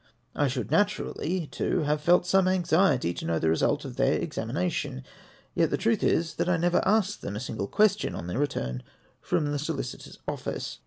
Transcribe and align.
I 0.33 0.47
should 0.47 0.71
naturally, 0.71 1.45
too, 1.45 1.81
have 1.83 2.01
felt 2.01 2.25
some 2.25 2.47
anxiety 2.47 3.13
to 3.13 3.23
know 3.25 3.37
the 3.37 3.49
result 3.51 3.85
of 3.85 3.97
their 3.97 4.15
examination; 4.17 5.03
yet 5.53 5.69
the 5.69 5.77
truth 5.77 6.01
is, 6.03 6.33
that 6.37 6.49
I 6.49 6.57
never 6.57 6.81
asked 6.87 7.21
them 7.21 7.35
a 7.35 7.39
single 7.39 7.67
question 7.67 8.15
on 8.15 8.25
their 8.25 8.39
return 8.39 8.81
from 9.21 9.51
the 9.51 9.59
solicitor's 9.59 10.17
office. 10.27 10.79